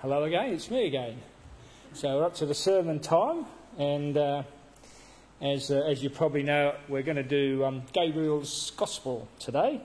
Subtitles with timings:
[0.00, 1.20] Hello again, it's me again.
[1.92, 3.46] So we're up to the sermon time,
[3.78, 4.44] and uh,
[5.42, 9.80] as, uh, as you probably know, we're going to do um, Gabriel's Gospel today.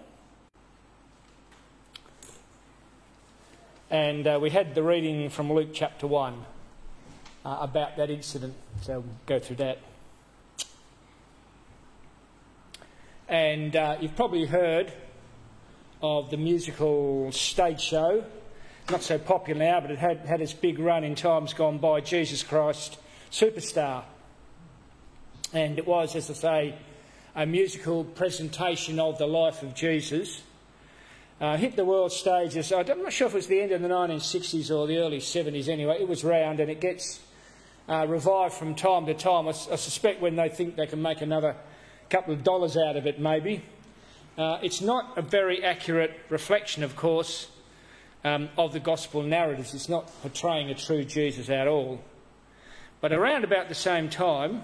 [3.89, 6.45] And uh, we had the reading from Luke chapter 1
[7.43, 8.53] uh, about that incident,
[8.83, 9.79] so we'll go through that.
[13.27, 14.93] And uh, you've probably heard
[16.03, 18.23] of the musical stage show
[18.89, 22.01] not so popular now, but it had, had its big run in times gone by,
[22.01, 22.97] Jesus Christ
[23.31, 24.03] Superstar.
[25.53, 26.75] And it was, as I say,
[27.35, 30.43] a musical presentation of the life of Jesus.
[31.41, 33.87] Uh, hit the world stages, I'm not sure if it was the end of the
[33.87, 37.19] 1960s or the early 70s anyway, it was round and it gets
[37.89, 39.47] uh, revived from time to time.
[39.47, 41.55] I, I, suspect when they think they can make another
[42.09, 43.63] couple of dollars out of it, maybe.
[44.37, 47.47] Uh, it's not a very accurate reflection, of course,
[48.23, 49.73] um, of the gospel narratives.
[49.73, 52.01] It's not portraying a true Jesus at all.
[53.01, 54.63] But around about the same time,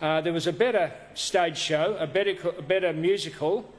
[0.00, 3.72] uh, there was a better stage show, a better, a better musical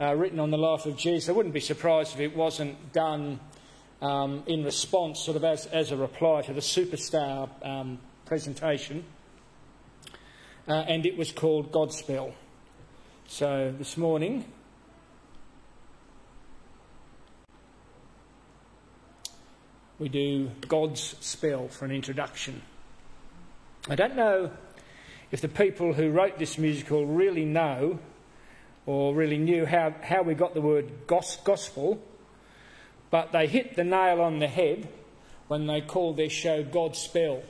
[0.00, 1.28] uh, written on the life of Jesus.
[1.28, 3.40] I wouldn't be surprised if it wasn't done
[4.02, 9.04] um, in response, sort of as, as a reply to the superstar um, presentation.
[10.68, 12.34] Uh, and it was called Godspell.
[13.28, 14.44] So this morning,
[19.98, 22.62] we do God's spell for an introduction.
[23.88, 24.50] I don't know
[25.30, 27.98] if the people who wrote this musical really know
[28.84, 32.00] or really knew how, how we got the word gospel,
[33.10, 34.88] but they hit the nail on the head
[35.48, 37.42] when they called their show God's Spell.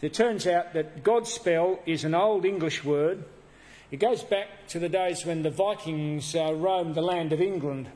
[0.00, 3.24] It turns out that God's Spell is an old English word.
[3.90, 7.88] It goes back to the days when the Vikings uh, roamed the land of England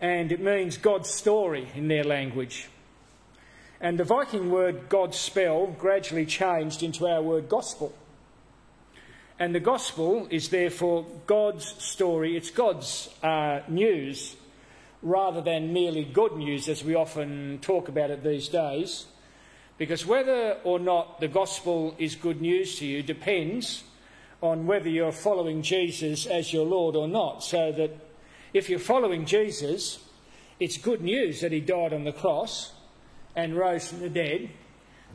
[0.00, 2.68] and it means God's story in their language.
[3.80, 7.94] And the Viking word God's spell gradually changed into our word gospel.
[9.38, 14.34] And the gospel is therefore God's story, it's God's uh, news,
[15.00, 19.06] rather than merely good news as we often talk about it these days.
[19.76, 23.84] Because whether or not the gospel is good news to you depends
[24.42, 27.44] on whether you're following Jesus as your Lord or not.
[27.44, 28.07] So that
[28.52, 30.04] if you're following Jesus,
[30.60, 32.72] it's good news that he died on the cross
[33.36, 34.50] and rose from the dead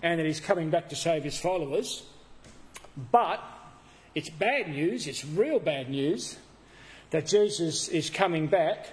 [0.01, 2.03] and that he's coming back to save his followers.
[3.11, 3.43] But
[4.15, 6.37] it's bad news, it's real bad news,
[7.09, 8.87] that Jesus is coming back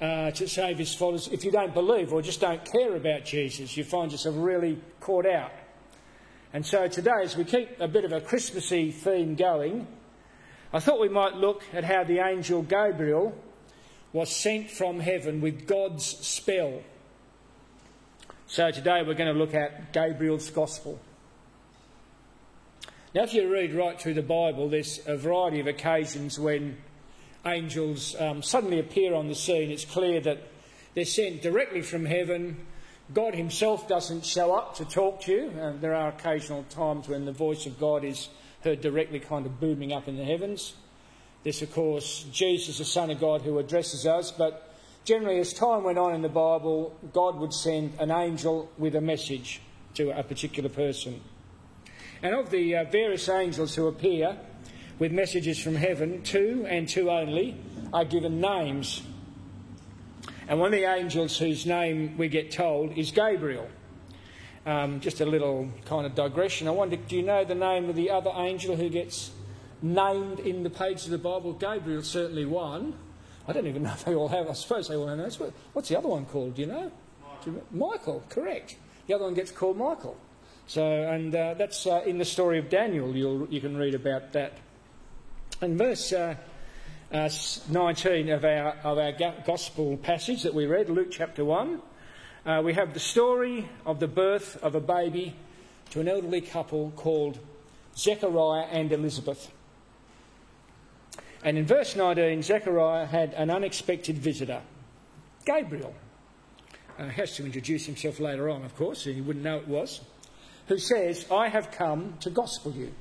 [0.00, 1.28] uh, to save his followers.
[1.28, 5.26] If you don't believe or just don't care about Jesus, you find yourself really caught
[5.26, 5.52] out.
[6.52, 9.86] And so today, as we keep a bit of a Christmassy theme going,
[10.72, 13.34] I thought we might look at how the angel Gabriel
[14.12, 16.82] was sent from heaven with God's spell.
[18.46, 21.00] So today we're going to look at Gabriel's Gospel.
[23.14, 26.78] Now, if you read right through the Bible, there's a variety of occasions when
[27.44, 29.70] angels um, suddenly appear on the scene.
[29.70, 30.48] It's clear that
[30.94, 32.66] they're sent directly from heaven.
[33.12, 35.52] God Himself doesn't show up to talk to you.
[35.60, 38.28] Uh, there are occasional times when the voice of God is
[38.62, 40.74] heard directly, kind of booming up in the heavens.
[41.44, 44.72] This, of course, Jesus, the Son of God, who addresses us, but
[45.04, 49.00] generally, as time went on in the Bible, God would send an angel with a
[49.00, 49.60] message
[49.94, 51.20] to a particular person.
[52.22, 54.38] And of the uh, various angels who appear
[55.00, 57.56] with messages from heaven, two and two only
[57.92, 59.02] are given names.
[60.46, 63.68] And one of the angels whose name we get told is Gabriel.
[64.64, 66.68] Um, just a little kind of digression.
[66.68, 69.32] I wonder, do you know the name of the other angel who gets
[69.82, 71.52] named in the pages of the Bible.
[71.52, 72.94] Gabriel certainly one.
[73.46, 74.48] I don't even know if they all have.
[74.48, 75.28] I suppose they all know.
[75.72, 76.54] What's the other one called?
[76.54, 76.92] Do you know?
[77.20, 78.76] Michael, Michael correct.
[79.06, 80.16] The other one gets called Michael.
[80.66, 83.14] So, and uh, that's uh, in the story of Daniel.
[83.16, 84.58] You'll, you can read about that.
[85.60, 86.36] In verse uh,
[87.12, 87.28] uh
[87.68, 89.12] 19 of our, of our
[89.44, 91.82] gospel passage that we read, Luke chapter 1,
[92.46, 95.34] uh, we have the story of the birth of a baby
[95.90, 97.38] to an elderly couple called
[97.96, 99.50] Zechariah and Elizabeth.
[101.44, 104.62] And in verse 19, Zechariah had an unexpected visitor,
[105.44, 105.94] Gabriel.
[106.98, 109.66] Uh, he has to introduce himself later on, of course, and you wouldn't know it
[109.66, 110.00] was,
[110.68, 112.92] who says, I have come to gospel you.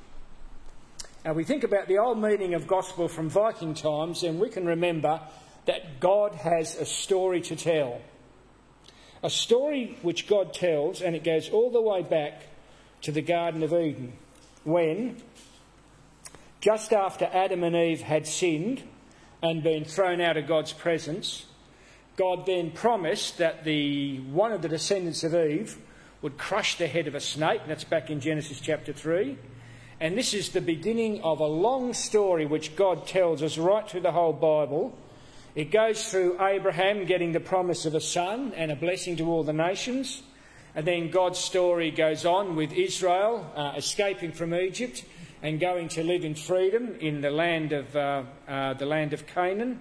[1.24, 4.66] Now, we think about the old meaning of gospel from Viking times, and we can
[4.66, 5.22] remember
[5.66, 8.02] that God has a story to tell.
[9.22, 12.42] A story which God tells, and it goes all the way back
[13.04, 14.14] to the Garden of Eden,
[14.64, 15.22] when
[16.62, 18.84] just after Adam and Eve had sinned
[19.42, 21.48] and been thrown out of God's presence,
[22.16, 25.78] God then promised that the, one of the descendants of Eve
[26.22, 29.38] would crush the head of a snake, that's back in Genesis chapter 3.
[30.00, 34.02] And this is the beginning of a long story which God tells us right through
[34.02, 34.96] the whole Bible.
[35.56, 39.44] It goes through Abraham getting the promise of a son and a blessing to all
[39.44, 40.22] the nations.
[40.76, 45.04] And then God's story goes on with Israel uh, escaping from Egypt
[45.42, 49.26] and going to live in freedom in the land of, uh, uh, the land of
[49.28, 49.80] Canaan.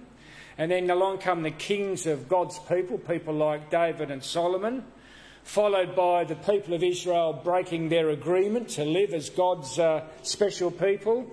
[0.57, 4.83] And then along come the kings of God's people, people like David and Solomon,
[5.43, 10.71] followed by the people of Israel breaking their agreement to live as God's uh, special
[10.71, 11.27] people.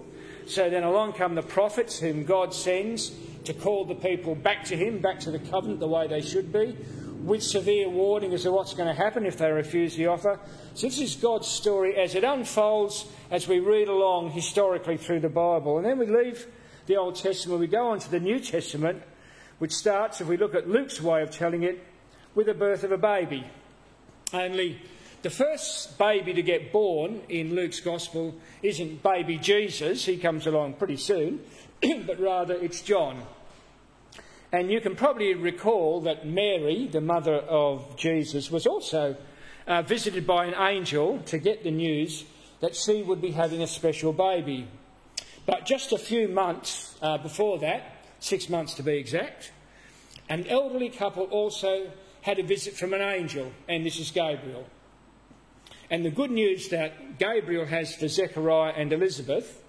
[0.47, 3.13] So then along come the prophets whom God sends
[3.45, 6.53] to call the people back to Him, back to the covenant the way they should
[6.53, 6.77] be,
[7.25, 10.39] with severe warning as to what's going to happen if they refuse the offer.
[10.75, 15.29] So this is God's story as it unfolds as we read along historically through the
[15.29, 15.79] Bible.
[15.79, 16.47] And then we leave
[16.87, 19.03] the Old Testament, we go on to the New Testament,
[19.59, 21.85] which starts, if we look at Luke's way of telling it,
[22.35, 23.45] with the birth of a baby.
[24.33, 24.81] Only
[25.23, 30.75] the first baby to get born in Luke's Gospel isn't baby Jesus, he comes along
[30.75, 31.41] pretty soon,
[32.07, 33.23] but rather it's John.
[34.51, 39.17] And you can probably recall that Mary, the mother of Jesus, was also
[39.67, 42.25] uh, visited by an angel to get the news
[42.61, 44.67] that she would be having a special baby.
[45.45, 49.53] But just a few months uh, before that, six months to be exact,
[50.29, 51.91] an elderly couple also
[52.23, 54.67] had a visit from an angel, and this is Gabriel.
[55.91, 59.63] And the good news that Gabriel has for Zechariah and Elizabeth,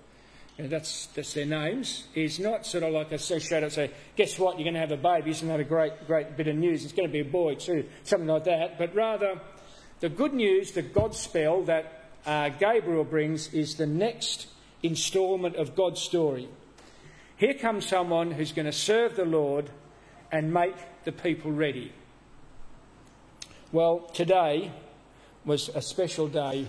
[0.59, 4.37] and that's, that's their names, is not sort of like a straight up say, guess
[4.37, 6.83] what, you're going to have a baby, isn't that a great, great bit of news?
[6.83, 8.77] It's going to be a boy too, something like that.
[8.77, 9.39] But rather,
[10.01, 14.47] the good news, the God spell that uh, Gabriel brings is the next
[14.83, 16.49] instalment of God's story.
[17.37, 19.69] Here comes someone who's going to serve the Lord
[20.29, 20.75] and make
[21.05, 21.93] the people ready.
[23.71, 24.73] Well, today
[25.45, 26.67] was a special day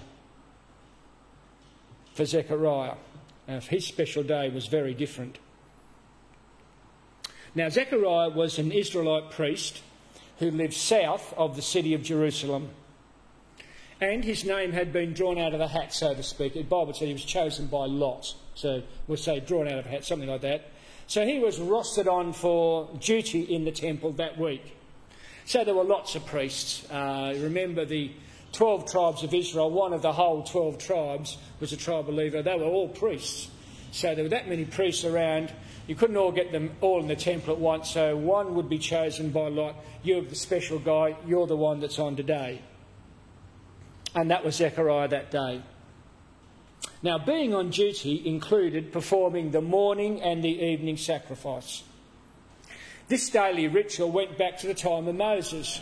[2.15, 2.95] for Zechariah.
[3.59, 5.39] His special day was very different.
[7.55, 9.83] Now, Zechariah was an Israelite priest
[10.39, 12.71] who lived south of the city of Jerusalem.
[14.01, 16.55] And his name had been drawn out of a hat, so to speak.
[16.55, 18.35] The Bible said he was chosen by lot.
[18.55, 20.71] So we'll say drawn out of a hat, something like that.
[21.07, 24.77] So he was rostered on for duty in the temple that week.
[25.45, 26.89] So there were lots of priests.
[26.91, 28.13] Uh, remember the
[28.53, 32.43] 12 tribes of Israel, one of the whole 12 tribes was a tribe of Levi.
[32.43, 33.49] They were all priests.
[33.93, 35.53] So there were that many priests around.
[35.87, 38.79] You couldn't all get them all in the temple at once, so one would be
[38.79, 39.77] chosen by lot.
[40.03, 42.63] You're the special guy, you're the one that's on today.
[44.15, 45.63] And that was Zechariah that day.
[47.03, 51.83] Now, being on duty included performing the morning and the evening sacrifice.
[53.09, 55.81] This daily ritual went back to the time of Moses,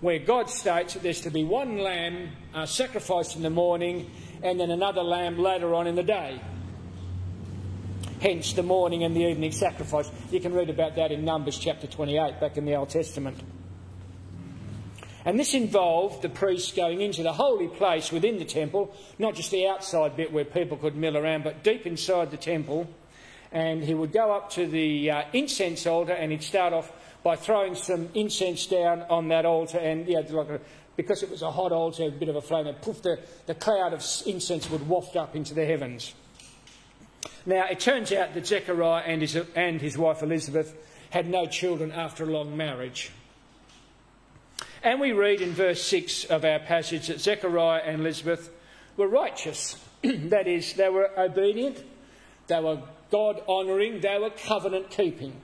[0.00, 4.10] where God states that there's to be one lamb uh, sacrificed in the morning
[4.42, 6.40] and then another lamb later on in the day.
[8.20, 10.10] Hence the morning and the evening sacrifice.
[10.30, 13.38] You can read about that in Numbers chapter 28, back in the Old Testament.
[15.24, 19.50] And this involved the priests going into the holy place within the temple, not just
[19.50, 22.88] the outside bit where people could mill around, but deep inside the temple.
[23.52, 26.90] And he would go up to the uh, incense altar and he'd start off
[27.22, 29.78] by throwing some incense down on that altar.
[29.78, 30.60] And yeah, like a,
[30.96, 33.54] because it was a hot altar, a bit of a flame, and poof, the, the
[33.54, 36.14] cloud of incense would waft up into the heavens.
[37.46, 40.74] Now, it turns out that Zechariah and his, and his wife Elizabeth
[41.10, 43.10] had no children after a long marriage.
[44.82, 48.50] And we read in verse 6 of our passage that Zechariah and Elizabeth
[48.96, 49.76] were righteous.
[50.02, 51.82] that is, they were obedient,
[52.46, 55.34] they were God honouring, they were covenant keeping.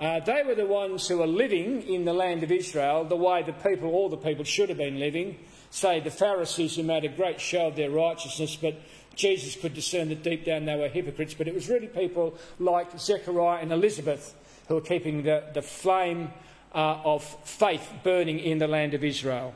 [0.00, 3.42] Uh, they were the ones who were living in the land of Israel the way
[3.42, 5.36] the people, all the people, should have been living.
[5.68, 8.80] Say the Pharisees who made a great show of their righteousness, but
[9.14, 11.34] Jesus could discern that deep down they were hypocrites.
[11.34, 14.34] But it was really people like Zechariah and Elizabeth
[14.68, 16.30] who were keeping the, the flame
[16.74, 19.54] uh, of faith burning in the land of Israel.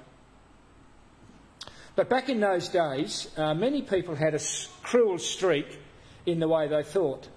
[1.96, 4.40] But back in those days, uh, many people had a
[4.82, 5.78] cruel streak
[6.26, 7.28] in the way they thought.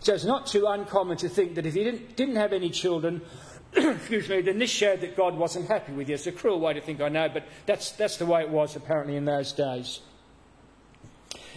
[0.00, 3.20] So it's not too uncommon to think that if you didn't, didn't have any children,
[3.72, 6.14] excuse me, then this showed that God wasn't happy with you.
[6.14, 8.76] It's a cruel way to think, I know, but that's, that's the way it was
[8.76, 10.00] apparently in those days.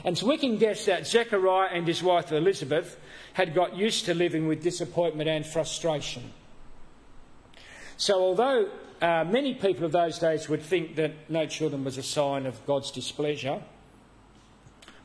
[0.03, 2.99] And so we can guess that Zechariah and his wife Elizabeth
[3.33, 6.33] had got used to living with disappointment and frustration.
[7.95, 8.69] So, although
[9.01, 12.65] uh, many people of those days would think that no children was a sign of
[12.65, 13.61] God's displeasure,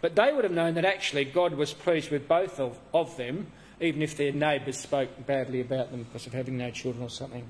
[0.01, 3.49] but they would have known that actually God was pleased with both of, of them
[3.81, 7.49] even if their neighbours spoke badly about them because of having no children or something.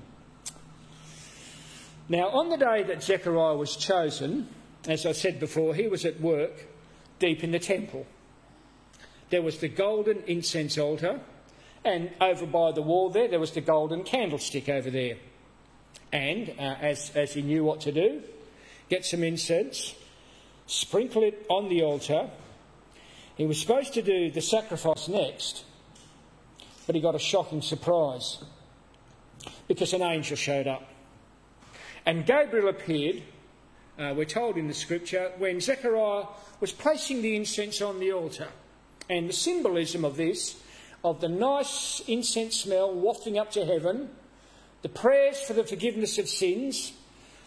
[2.07, 4.47] Now, on the day that Zechariah was chosen,
[4.87, 6.65] as I said before, he was at work
[7.19, 8.05] deep in the temple.
[9.29, 11.19] There was the golden incense altar,
[11.85, 15.17] and over by the wall there, there was the golden candlestick over there.
[16.11, 18.23] And uh, as, as he knew what to do,
[18.89, 19.93] get some incense,
[20.69, 22.29] sprinkle it on the altar.
[23.35, 25.63] He was supposed to do the sacrifice next,
[26.85, 28.37] but he got a shocking surprise
[29.67, 30.87] because an angel showed up.
[32.05, 33.23] And Gabriel appeared,
[33.97, 36.25] uh, we're told in the scripture, when Zechariah
[36.59, 38.47] was placing the incense on the altar.
[39.09, 40.61] And the symbolism of this,
[41.03, 44.09] of the nice incense smell wafting up to heaven,
[44.81, 46.93] the prayers for the forgiveness of sins,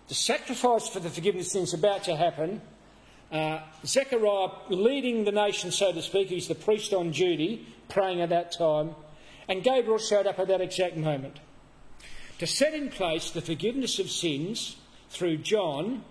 [0.09, 2.61] the sacrifice for the forgiveness of sins about to happen,
[3.33, 8.29] uh, Zechariah leading the nation, so to speak, he's the priest on duty, praying at
[8.29, 8.95] that time,
[9.49, 11.41] and Gabriel showed up at that exact moment
[12.39, 14.77] to set in place the forgiveness of sins
[15.11, 16.03] through John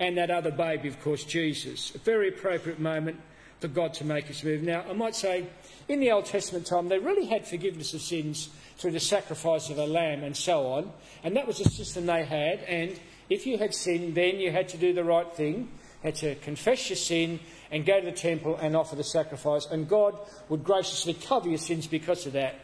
[0.00, 1.94] and that other baby, of course, Jesus.
[1.94, 3.20] A very appropriate moment
[3.60, 4.62] for God to make his move.
[4.62, 5.46] Now, I might say,
[5.88, 8.48] in the Old Testament time, they really had forgiveness of sins
[8.78, 12.24] through the sacrifice of a lamb and so on, and that was a system they
[12.24, 12.60] had.
[12.60, 12.98] And
[13.28, 15.68] if you had sinned, then you had to do the right thing,
[16.02, 17.40] had to confess your sin
[17.70, 21.58] and go to the temple and offer the sacrifice, and God would graciously cover your
[21.58, 22.56] sins because of that.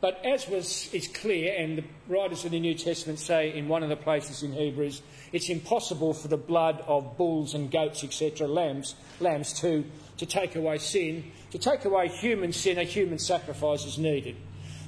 [0.00, 3.82] But as was, is clear, and the writers of the New Testament say in one
[3.82, 5.00] of the places in Hebrews,
[5.32, 9.84] it's impossible for the blood of bulls and goats, etc., lambs, lambs to,
[10.18, 11.32] to take away sin.
[11.52, 14.36] To take away human sin, a human sacrifice is needed.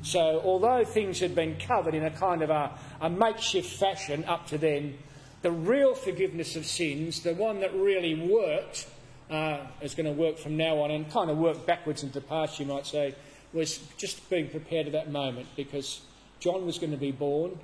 [0.02, 4.46] So, although things had been covered in a kind of a, a makeshift fashion up
[4.48, 4.98] to then,
[5.42, 8.86] the real forgiveness of sins, the one that really worked,
[9.30, 12.26] uh, is going to work from now on and kind of work backwards into the
[12.26, 13.14] past, you might say,
[13.52, 16.00] was just being prepared at that moment because
[16.40, 17.58] John was going to be born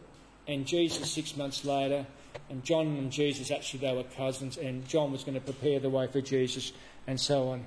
[0.47, 2.07] and Jesus six months later,
[2.51, 5.89] and John and Jesus actually they were cousins, and John was going to prepare the
[5.89, 6.73] way for Jesus
[7.07, 7.65] and so on.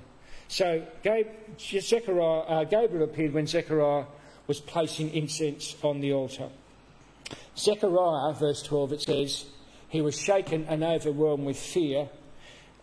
[0.48, 4.04] So uh, Gabriel appeared when Zechariah
[4.46, 6.48] was placing incense on the altar.
[7.56, 9.44] Zechariah, verse 12, it says,
[9.88, 12.08] he was shaken and overwhelmed with fear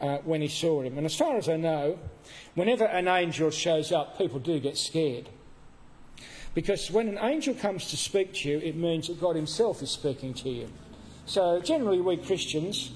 [0.02, 0.98] uh, when he saw him.
[0.98, 2.00] And as far as I know,
[2.56, 5.30] whenever an angel shows up, people do get scared.
[6.56, 9.92] Because when an angel comes to speak to you, it means that God Himself is
[9.92, 10.70] speaking to you.
[11.26, 12.92] So generally, we Christians,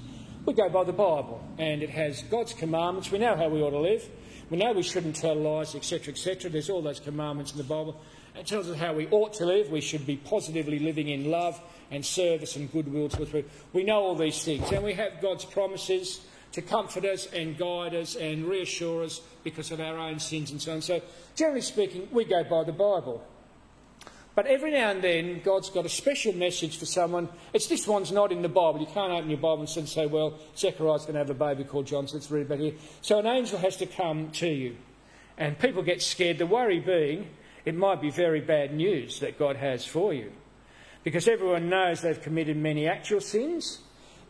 [0.46, 3.12] we go by the Bible, and it has God's commandments.
[3.12, 4.08] We know how we ought to live.
[4.50, 6.50] We know we shouldn't tell lies, etc., etc.
[6.50, 8.00] There's all those commandments in the Bible.
[8.36, 9.70] It tells us how we ought to live.
[9.70, 11.60] We should be positively living in love
[11.92, 13.44] and service and goodwill to people.
[13.74, 16.22] We know all these things, and we have God's promises
[16.54, 20.62] to comfort us and guide us and reassure us because of our own sins and
[20.62, 20.82] so on.
[20.82, 21.02] So,
[21.36, 23.24] generally speaking, we go by the Bible.
[24.40, 27.28] But every now and then, God's got a special message for someone.
[27.52, 28.80] It's this one's not in the Bible.
[28.80, 31.88] You can't open your Bible and say, well, Zechariah's going to have a baby called
[31.88, 32.72] John, so let's read about here.
[33.02, 34.78] So an angel has to come to you.
[35.38, 36.38] And people get scared.
[36.38, 37.28] The worry being,
[37.66, 40.32] it might be very bad news that God has for you.
[41.04, 43.80] Because everyone knows they've committed many actual sins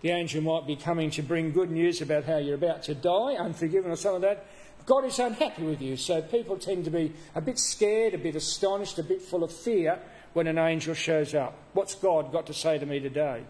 [0.02, 3.36] the angel might be coming to bring good news about how you're about to die,
[3.36, 4.48] unforgiven or something like that.
[4.90, 5.96] God is unhappy with you.
[5.96, 9.54] So people tend to be a bit scared, a bit astonished, a bit full of
[9.54, 10.00] fear
[10.34, 11.54] when an angel shows up.
[11.74, 13.44] What's God got to say to me today?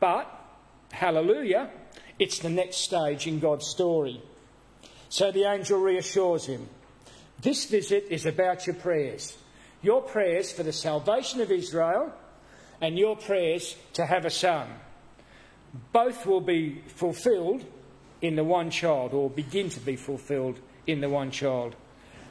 [0.00, 0.26] But,
[0.92, 1.68] hallelujah,
[2.18, 4.22] it's the next stage in God's story.
[5.10, 6.66] So the angel reassures him
[7.42, 9.36] this visit is about your prayers.
[9.82, 12.14] Your prayers for the salvation of Israel
[12.80, 14.68] and your prayers to have a son.
[15.92, 17.64] Both will be fulfilled
[18.22, 21.74] in the one child, or begin to be fulfilled in the one child.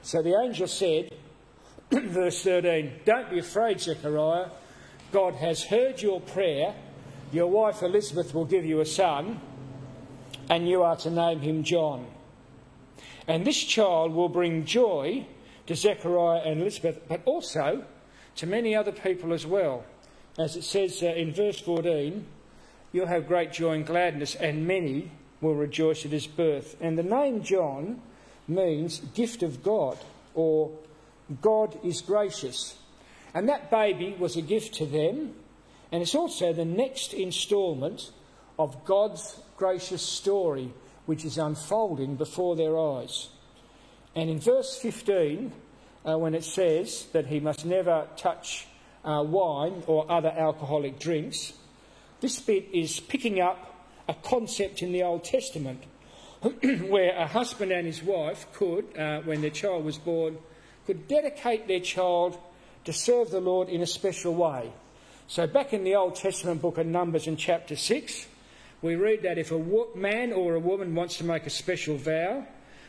[0.02, 1.14] So the angel said,
[1.92, 4.50] verse 13, Don't be afraid, Zechariah.
[5.12, 6.76] God has heard your prayer.
[7.32, 9.40] Your wife Elizabeth will give you a son,
[10.50, 12.08] and you are to name him John.
[13.28, 15.28] And this child will bring joy
[15.68, 17.86] to Zechariah and Elizabeth, but also
[18.38, 19.84] to many other people as well
[20.40, 22.26] as it says uh, in verse 14,
[22.94, 26.76] you'll have great joy and gladness, and many will rejoice at his birth.
[26.82, 28.02] And the name John
[28.48, 29.98] means gift of God,
[30.34, 30.72] or
[31.42, 32.78] God is gracious.
[33.34, 35.34] And that baby was a gift to them,
[35.92, 38.12] and it's also the next instalment
[38.58, 40.74] of God's gracious story,
[41.06, 43.30] which is unfolding before their eyes.
[44.16, 45.52] And in verse 15,
[46.08, 48.68] uh, when it says that he must never touch
[49.04, 51.54] uh, wine or other alcoholic drinks.
[52.22, 53.69] This bit is picking up
[54.10, 55.84] a concept in the Old Testament
[56.64, 60.36] where a husband and his wife could, uh, when their child was born,
[60.88, 62.36] could dedicate their child
[62.86, 64.74] to serve the Lord in a special way.
[65.28, 68.26] So, back in the Old Testament book of Numbers in chapter 6,
[68.82, 72.48] we read that if a man or a woman wants to make a special vow,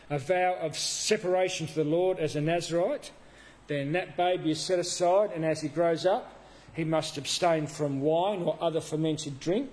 [0.09, 3.11] a vow of separation to the Lord as a Nazarite,
[3.67, 6.33] then that baby is set aside, and as he grows up,
[6.73, 9.69] he must abstain from wine or other fermented drink.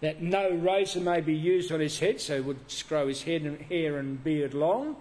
[0.00, 3.42] That no razor may be used on his head, so he would grow his head
[3.42, 4.96] and hair and beard long.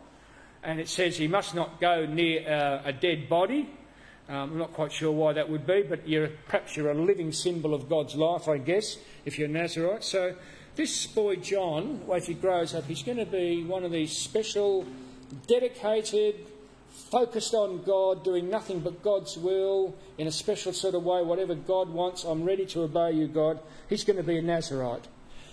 [0.64, 3.70] And it says he must not go near uh, a dead body.
[4.28, 7.32] Um, I'm not quite sure why that would be, but you're, perhaps you're a living
[7.32, 10.04] symbol of God's life, I guess, if you're a Nazarite.
[10.04, 10.36] So
[10.76, 14.86] this boy John, as he grows up, he's going to be one of these special,
[15.46, 16.36] dedicated,
[16.96, 21.22] focused on God, doing nothing but God's will in a special sort of way.
[21.22, 23.60] Whatever God wants, I'm ready to obey you, God.
[23.90, 25.08] He's going to be a Nazarite.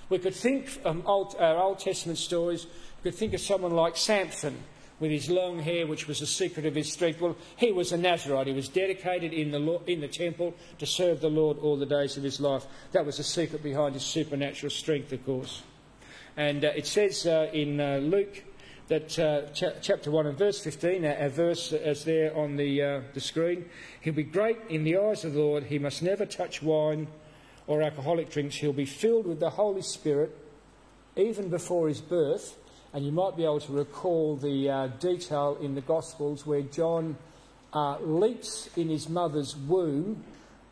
[0.08, 2.66] We could think of Old, our Old Testament stories,
[3.02, 4.56] we could think of someone like Samson
[5.00, 7.20] with his long hair, which was the secret of his strength.
[7.20, 8.46] Well, he was a Nazarite.
[8.46, 12.16] He was dedicated in the, in the temple to serve the Lord all the days
[12.16, 12.64] of his life.
[12.92, 15.62] That was the secret behind his supernatural strength, of course.
[16.36, 18.44] And uh, it says uh, in uh, Luke
[18.92, 22.82] that uh, ch- chapter 1 and verse 15, our, our verse is there on the,
[22.82, 23.64] uh, the screen.
[24.02, 25.64] He'll be great in the eyes of the Lord.
[25.64, 27.06] He must never touch wine
[27.66, 28.56] or alcoholic drinks.
[28.56, 30.36] He'll be filled with the Holy Spirit
[31.16, 32.58] even before his birth
[32.92, 37.16] and you might be able to recall the uh, detail in the Gospels where John
[37.72, 40.22] uh, leaps in his mother's womb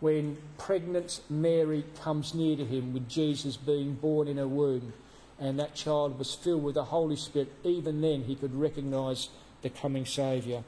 [0.00, 4.92] when pregnant Mary comes near to him with Jesus being born in her womb.
[5.40, 7.50] And that child was filled with the Holy Spirit.
[7.64, 9.30] Even then, he could recognise
[9.62, 10.62] the coming Saviour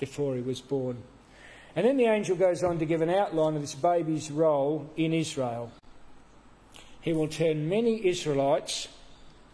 [0.00, 0.98] before he was born.
[1.76, 5.14] And then the angel goes on to give an outline of this baby's role in
[5.14, 5.70] Israel.
[7.00, 8.88] He will turn many Israelites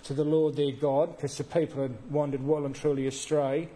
[0.05, 3.69] to the Lord their God, because the people had wandered well and truly astray.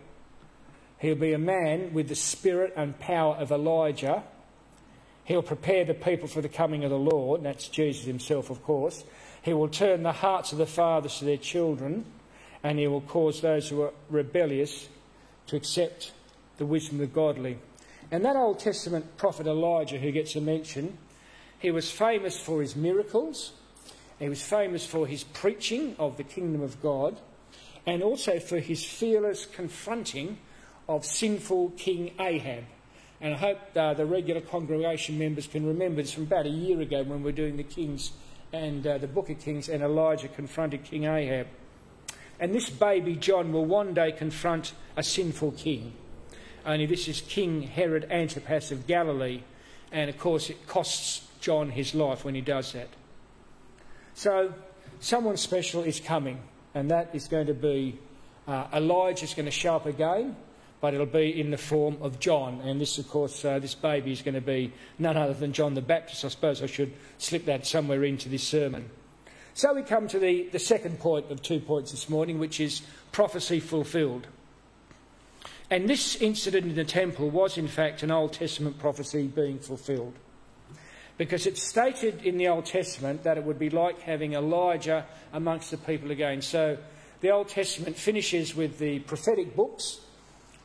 [0.98, 4.22] He'll be a man with the spirit and power of Elijah.
[5.24, 7.42] He'll prepare the people for the coming of the Lord.
[7.42, 9.04] That's Jesus himself, of course.
[9.44, 12.04] He will turn the hearts of the fathers to their children,
[12.62, 14.88] and he will cause those who are rebellious
[15.46, 16.12] to accept
[16.56, 17.58] the wisdom of the godly.
[18.10, 20.98] And that Old Testament prophet Elijah, who gets a mention,
[21.58, 23.52] he was famous for his miracles
[24.18, 27.18] he was famous for his preaching of the kingdom of God
[27.86, 30.38] and also for his fearless confronting
[30.88, 32.64] of sinful King Ahab.
[33.20, 36.80] And I hope uh, the regular congregation members can remember this from about a year
[36.80, 38.12] ago when we were doing the Kings
[38.54, 41.48] and uh, the Book of Kings, and Elijah confronted King Ahab.
[42.38, 45.92] And this baby John will one day confront a sinful king.
[46.64, 49.42] Only this is King Herod Antipas of Galilee,
[49.90, 52.88] and of course it costs John his life when he does that.
[54.14, 54.54] So,
[55.00, 56.40] someone special is coming,
[56.74, 57.98] and that is going to be
[58.46, 60.36] uh, Elijah is going to show up again,
[60.84, 62.60] but it'll be in the form of John.
[62.60, 65.72] And this, of course, uh, this baby is going to be none other than John
[65.72, 66.26] the Baptist.
[66.26, 68.90] I suppose I should slip that somewhere into this sermon.
[69.54, 72.82] So we come to the, the second point of two points this morning, which is
[73.12, 74.26] prophecy fulfilled.
[75.70, 80.12] And this incident in the temple was, in fact, an Old Testament prophecy being fulfilled
[81.16, 85.70] because it's stated in the Old Testament that it would be like having Elijah amongst
[85.70, 86.42] the people again.
[86.42, 86.76] So
[87.22, 90.00] the Old Testament finishes with the prophetic books,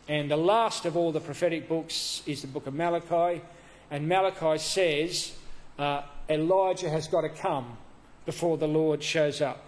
[0.10, 3.44] and the last of all the prophetic books is the book of Malachi.
[3.92, 5.34] And Malachi says
[5.78, 7.78] uh, Elijah has got to come
[8.26, 9.64] before the Lord shows up.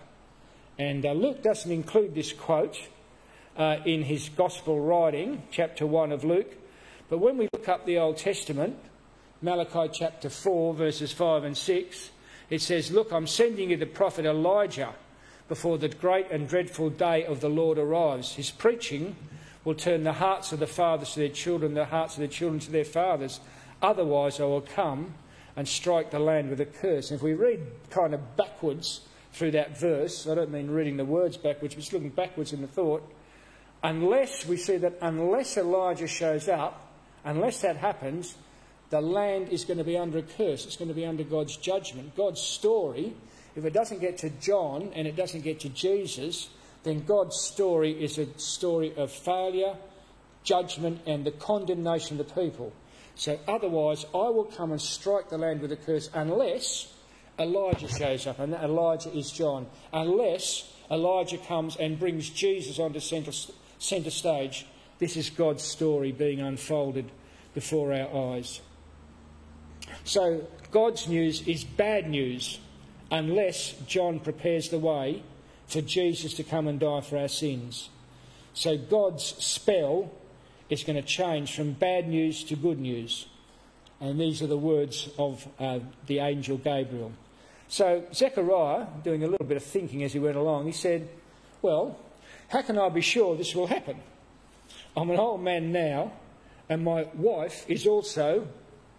[0.79, 2.81] And uh, Luke doesn't include this quote
[3.55, 6.51] uh, in his gospel writing, chapter 1 of Luke.
[7.07, 8.77] But when we look up the Old Testament,
[9.43, 12.09] Malachi chapter 4, verses 5 and 6,
[12.49, 14.95] it says, Look, I'm sending you the prophet Elijah
[15.47, 18.33] before the great and dreadful day of the Lord arrives.
[18.33, 19.15] His preaching
[19.63, 22.59] will turn the hearts of the fathers to their children, the hearts of their children
[22.59, 23.39] to their fathers.
[23.81, 25.13] Otherwise, I will come
[25.55, 27.11] and strike the land with a curse.
[27.11, 29.01] And if we read kind of backwards
[29.33, 32.61] through that verse, I don't mean reading the words backwards, but just looking backwards in
[32.61, 33.03] the thought,
[33.83, 36.87] unless we see that unless Elijah shows up,
[37.23, 38.35] unless that happens,
[38.89, 40.65] the land is going to be under a curse.
[40.65, 42.15] It's going to be under God's judgment.
[42.15, 43.13] God's story,
[43.55, 46.49] if it doesn't get to John and it doesn't get to Jesus,
[46.83, 49.75] then God's story is a story of failure,
[50.43, 52.73] judgment, and the condemnation of the people.
[53.15, 56.91] So otherwise, I will come and strike the land with a curse unless
[57.37, 59.67] Elijah shows up, and Elijah is John.
[59.93, 63.31] Unless Elijah comes and brings Jesus onto centre,
[63.77, 64.65] centre stage,
[64.99, 67.11] this is God's story being unfolded
[67.53, 68.61] before our eyes.
[70.03, 72.59] So God's news is bad news
[73.09, 75.23] unless John prepares the way
[75.71, 77.89] for Jesus to come and die for our sins.
[78.53, 80.11] So God's spell
[80.69, 83.27] is going to change from bad news to good news.
[83.99, 87.11] And these are the words of uh, the angel Gabriel.
[87.67, 91.07] So Zechariah, doing a little bit of thinking as he went along, he said,
[91.61, 91.97] Well,
[92.49, 93.97] how can I be sure this will happen?
[94.97, 96.11] I'm an old man now,
[96.67, 98.47] and my wife is also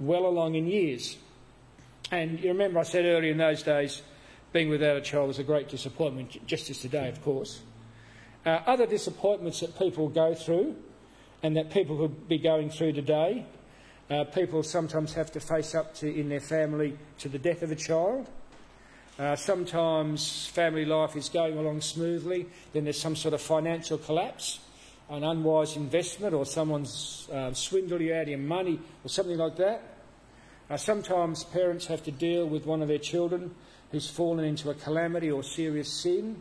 [0.00, 1.18] well along in years.
[2.10, 4.02] And you remember I said earlier in those days,
[4.52, 7.62] being without a child is a great disappointment, just as today, of course.
[8.44, 10.76] Uh, other disappointments that people go through
[11.42, 13.46] and that people could be going through today,
[14.10, 17.70] uh, people sometimes have to face up to in their family to the death of
[17.70, 18.28] a child.
[19.18, 24.60] Uh, sometimes family life is going along smoothly, then there's some sort of financial collapse,
[25.08, 29.56] an unwise investment, or someone's uh, swindled you out of your money, or something like
[29.56, 29.82] that.
[30.68, 33.54] Uh, sometimes parents have to deal with one of their children
[33.92, 36.40] who's fallen into a calamity or serious sin.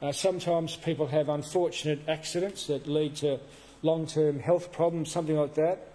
[0.00, 3.38] Uh, sometimes people have unfortunate accidents that lead to
[3.82, 5.88] long term health problems, something like that.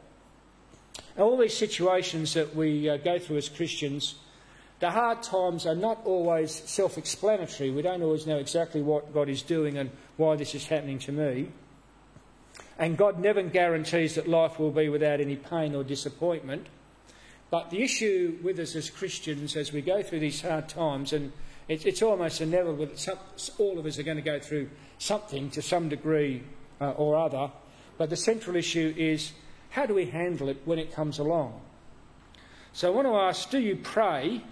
[1.18, 4.16] all these situations that we uh, go through as Christians,
[4.80, 7.72] the hard times are not always self explanatory.
[7.72, 11.12] We don't always know exactly what God is doing and why this is happening to
[11.12, 11.50] me.
[12.80, 16.68] And God never guarantees that life will be without any pain or disappointment.
[17.50, 21.32] But the issue with us as Christians, as we go through these hard times, and
[21.68, 23.18] it's, it's almost inevitable that some,
[23.58, 26.44] all of us are going to go through something to some degree
[26.82, 27.52] uh, or other.
[27.98, 29.32] But the central issue is
[29.70, 31.62] how do we handle it when it comes along?
[32.74, 34.44] So I want to ask do you pray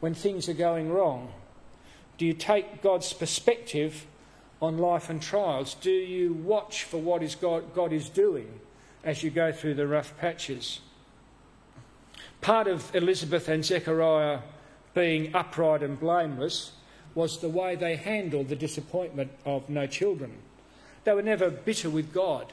[0.00, 1.32] when things are going wrong?
[2.18, 4.06] Do you take God's perspective
[4.60, 5.74] on life and trials?
[5.74, 8.60] Do you watch for what is God, God is doing
[9.04, 10.80] as you go through the rough patches?
[12.40, 14.40] Part of Elizabeth and Zechariah
[14.94, 16.72] being upright and blameless
[17.14, 20.38] was the way they handled the disappointment of no children.
[21.04, 22.52] They were never bitter with God.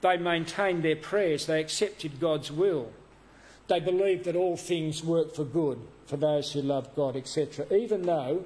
[0.00, 2.92] They maintained their prayers, they accepted God's will.
[3.68, 8.02] They believed that all things work for good for those who love God, etc., even
[8.02, 8.44] though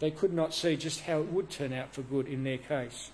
[0.00, 3.10] they could not see just how it would turn out for good in their case.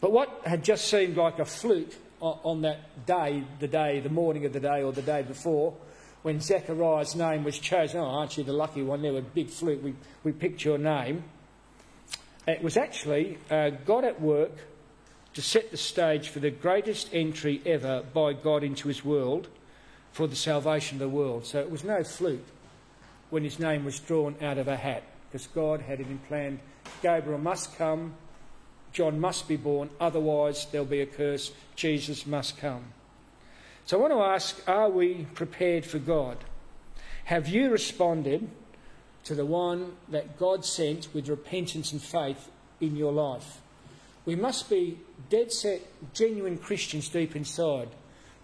[0.00, 4.44] But what had just seemed like a fluke on that day, the day, the morning
[4.46, 5.74] of the day or the day before,
[6.22, 8.00] when Zechariah's name was chosen.
[8.00, 9.02] Oh, aren't you the lucky one?
[9.02, 9.82] There was a big fluke.
[9.82, 11.24] We, we picked your name.
[12.46, 14.52] It was actually uh, God at work
[15.34, 19.48] to set the stage for the greatest entry ever by God into his world
[20.12, 21.44] for the salvation of the world.
[21.44, 22.44] So it was no fluke
[23.30, 26.60] when his name was drawn out of a hat, because God had it in plan.
[27.02, 28.14] Gabriel must come,
[28.94, 31.50] John must be born, otherwise there'll be a curse.
[31.74, 32.84] Jesus must come.
[33.86, 36.38] So I want to ask are we prepared for God?
[37.24, 38.48] Have you responded
[39.24, 42.48] to the one that God sent with repentance and faith
[42.80, 43.60] in your life?
[44.26, 45.82] We must be dead set,
[46.14, 47.88] genuine Christians deep inside.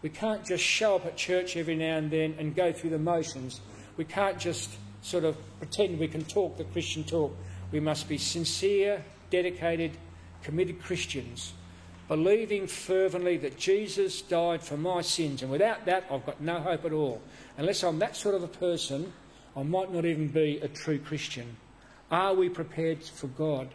[0.03, 2.99] We can't just show up at church every now and then and go through the
[2.99, 3.61] motions.
[3.97, 4.71] We can't just
[5.03, 7.37] sort of pretend we can talk the Christian talk.
[7.71, 9.97] We must be sincere, dedicated,
[10.43, 11.53] committed Christians,
[12.09, 15.43] believing fervently that Jesus died for my sins.
[15.43, 17.23] And without that, I've got no hope at all.
[17.57, 19.13] Unless I'm that sort of a person,
[19.57, 21.57] I might not even be a true Christian.
[22.11, 23.69] Are we prepared for God?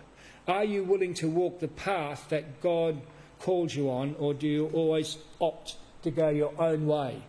[0.47, 3.01] Are you willing to walk the path that God
[3.39, 7.21] called you on, or do you always opt to go your own way,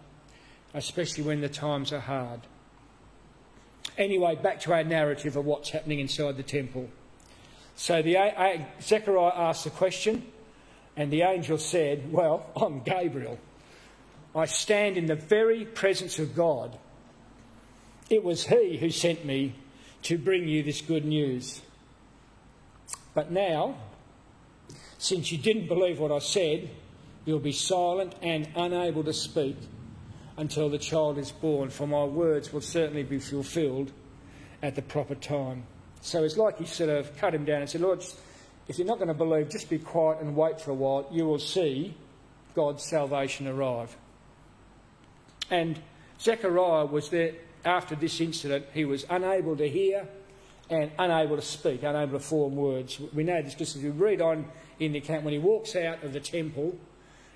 [0.75, 2.41] especially when the times are hard?
[3.97, 6.89] Anyway, back to our narrative of what's happening inside the temple.
[7.77, 10.27] So the, uh, Zechariah asked the question,
[10.97, 13.39] and the angel said, Well, I'm Gabriel.
[14.35, 16.79] I stand in the very presence of God.
[18.11, 19.55] It was He who sent me
[20.03, 21.61] to bring you this good news.
[23.15, 23.77] But now,
[24.99, 26.71] since you didn't believe what I said,
[27.25, 29.57] you'll be silent and unable to speak
[30.37, 33.93] until the child is born, for my words will certainly be fulfilled
[34.63, 35.65] at the proper time.
[36.07, 38.01] So it's like he sort of cut him down and said, Lord,
[38.69, 41.05] if you're not going to believe, just be quiet and wait for a while.
[41.11, 41.97] You will see
[42.55, 43.97] God's salvation arrive.
[45.51, 45.81] And
[46.21, 47.33] Zechariah was there
[47.65, 48.67] after this incident.
[48.73, 50.07] He was unable to hear
[50.71, 53.01] and unable to speak, unable to form words.
[53.13, 54.47] We know this because if you read on
[54.79, 56.79] in the account, when he walks out of the temple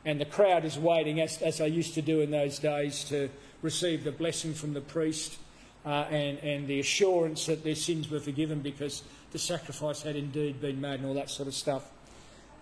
[0.04, 3.30] and the crowd is waiting, as, as they used to do in those days, to
[3.62, 5.38] receive the blessing from the priest
[5.84, 10.60] uh, and, and the assurance that their sins were forgiven because the sacrifice had indeed
[10.60, 11.84] been made and all that sort of stuff.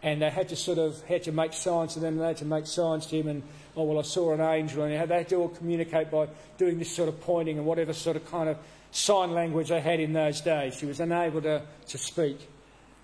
[0.03, 2.37] And they had to sort of had to make signs to them, and they had
[2.37, 3.43] to make signs to him, and
[3.77, 6.95] oh well, I saw an angel, and they had to all communicate by doing this
[6.95, 8.57] sort of pointing and whatever sort of kind of
[8.93, 10.79] sign language they had in those days.
[10.79, 12.39] He was unable to, to speak,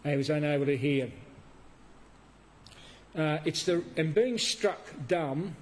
[0.05, 1.11] and he was unable to hear.
[3.17, 5.57] Uh, it's the, and being struck dumb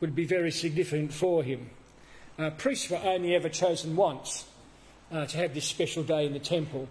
[0.00, 1.70] would be very significant for him.
[2.40, 4.46] Uh, priests were only ever chosen once
[5.12, 6.88] uh, to have this special day in the temple.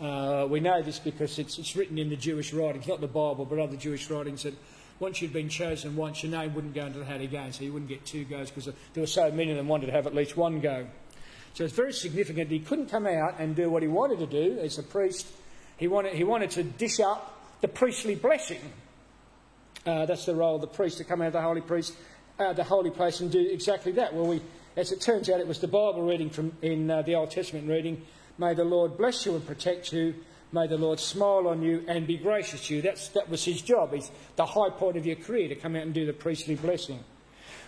[0.00, 3.44] Uh, we know this because it's, it's, written in the Jewish writings, not the Bible,
[3.44, 4.54] but other Jewish writings, that
[5.00, 7.72] once you'd been chosen once, your name wouldn't go into the hat again, so you
[7.72, 10.14] wouldn't get two goes because there were so many of them wanted to have at
[10.14, 10.86] least one go.
[11.54, 14.60] So it's very significant he couldn't come out and do what he wanted to do
[14.60, 15.26] as a priest.
[15.76, 18.60] He wanted, he wanted to dish up the priestly blessing.
[19.84, 21.94] Uh, that's the role of the priest to come out of the holy priest,
[22.38, 24.14] uh, the holy place, and do exactly that.
[24.14, 24.40] Well, we,
[24.76, 27.68] as it turns out, it was the Bible reading from in uh, the Old Testament
[27.68, 28.02] reading.
[28.38, 30.14] May the Lord bless you and protect you.
[30.52, 32.82] May the Lord smile on you and be gracious to you.
[32.82, 33.92] That's, that was his job.
[33.92, 37.02] He's the high point of your career to come out and do the priestly blessing.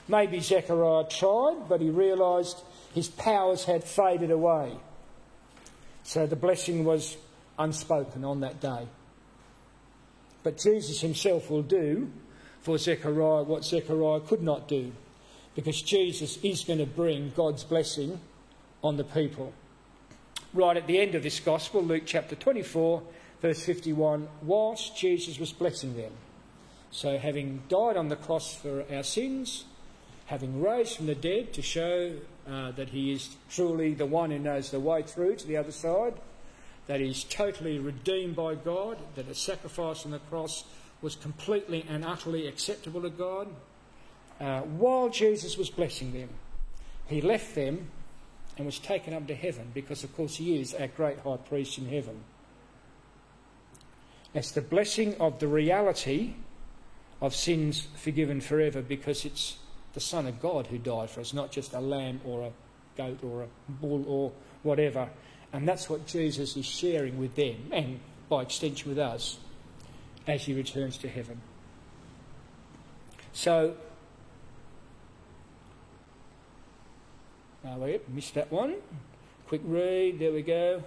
[0.08, 2.62] Maybe Zechariah tried, but he realised
[2.94, 4.76] his powers had faded away.
[6.04, 7.16] So the blessing was
[7.58, 8.86] unspoken on that day.
[10.44, 12.08] But Jesus himself will do
[12.60, 14.92] for Zechariah what Zechariah could not do,
[15.56, 18.20] because Jesus is going to bring God's blessing
[18.84, 19.52] on the people
[20.56, 23.02] right at the end of this gospel, Luke chapter 24,
[23.42, 26.12] verse 51, whilst Jesus was blessing them.
[26.90, 29.64] So, having died on the cross for our sins,
[30.26, 32.14] having raised from the dead to show
[32.48, 35.72] uh, that he is truly the one who knows the way through to the other
[35.72, 36.14] side,
[36.86, 40.64] that he's totally redeemed by God, that a sacrifice on the cross
[41.02, 43.48] was completely and utterly acceptable to God.
[44.40, 46.28] Uh, while Jesus was blessing them,
[47.06, 47.88] he left them
[48.56, 51.78] and was taken up to heaven because, of course, he is our great high priest
[51.78, 52.22] in heaven.
[54.34, 56.34] It's the blessing of the reality
[57.20, 59.56] of sins forgiven forever because it's
[59.94, 62.52] the Son of God who died for us, not just a lamb or a
[62.96, 65.08] goat or a bull or whatever.
[65.52, 69.38] And that's what Jesus is sharing with them and by extension with us
[70.26, 71.40] as he returns to heaven.
[73.32, 73.76] So
[77.66, 78.76] Uh, we missed that one.
[79.48, 80.84] Quick read, there we go.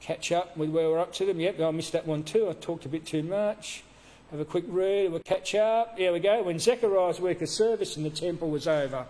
[0.00, 1.38] Catch up with where we're up to them.
[1.38, 2.48] Yep, I missed that one too.
[2.48, 3.82] I talked a bit too much.
[4.30, 5.98] Have a quick read, we'll catch up.
[5.98, 6.42] There we go.
[6.44, 9.04] When Zechariah's week of service in the temple was over,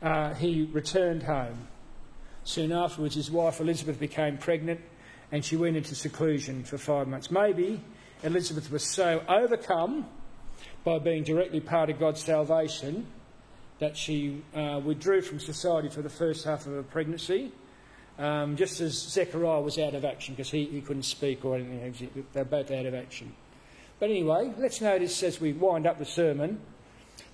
[0.00, 1.68] uh, he returned home.
[2.44, 4.80] Soon afterwards, his wife Elizabeth became pregnant
[5.30, 7.30] and she went into seclusion for five months.
[7.30, 7.82] Maybe
[8.22, 10.06] Elizabeth was so overcome
[10.84, 13.08] by being directly part of God's salvation
[13.78, 17.52] that she uh, withdrew from society for the first half of her pregnancy,
[18.18, 22.24] um, just as Zechariah was out of action because he, he couldn't speak or anything.
[22.32, 23.34] They're both out of action.
[23.98, 26.60] But anyway, let's notice as we wind up the sermon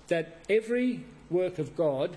[0.09, 2.17] that every work of God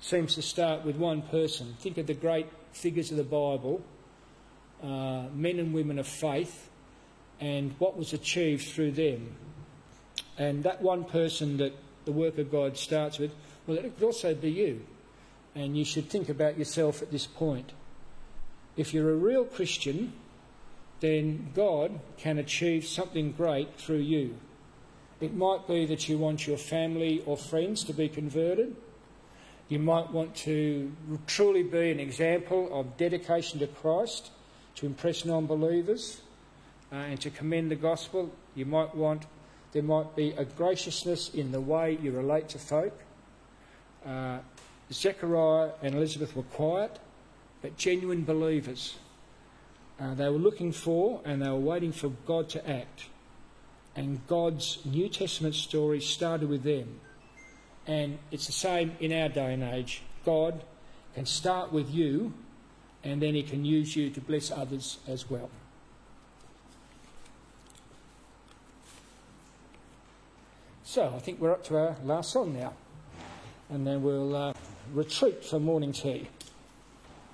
[0.00, 1.76] seems to start with one person.
[1.78, 3.82] Think of the great figures of the Bible,
[4.82, 6.68] uh, men and women of faith,
[7.38, 9.34] and what was achieved through them.
[10.38, 13.32] And that one person that the work of God starts with
[13.70, 14.84] well, it could also be you.
[15.54, 17.72] And you should think about yourself at this point.
[18.76, 20.12] If you're a real Christian,
[20.98, 24.34] then God can achieve something great through you.
[25.20, 28.74] It might be that you want your family or friends to be converted.
[29.68, 30.90] You might want to
[31.28, 34.32] truly be an example of dedication to Christ,
[34.76, 36.22] to impress non believers,
[36.90, 38.32] uh, and to commend the gospel.
[38.56, 39.26] You might want,
[39.70, 42.98] there might be a graciousness in the way you relate to folk
[44.06, 44.38] uh,
[44.92, 46.98] Zechariah and Elizabeth were quiet,
[47.62, 48.96] but genuine believers.
[50.00, 53.06] Uh, they were looking for and they were waiting for God to act.
[53.94, 57.00] And God's New Testament story started with them.
[57.86, 60.02] And it's the same in our day and age.
[60.24, 60.62] God
[61.14, 62.32] can start with you
[63.04, 65.50] and then he can use you to bless others as well.
[70.84, 72.72] So I think we're up to our last song now
[73.70, 74.52] and then we'll uh,
[74.92, 76.28] retreat for morning tea.